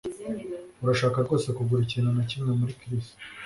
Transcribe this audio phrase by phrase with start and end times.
[0.83, 3.07] Urashaka rwose kugura ikintu na kimwe muri Chris